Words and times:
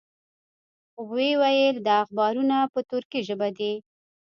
وې 1.09 1.29
ویل 1.41 1.77
دا 1.87 1.95
اخبارونه 2.05 2.57
په 2.73 2.79
تُرکي 2.89 3.19
ژبه 3.27 3.47
دي. 3.57 3.73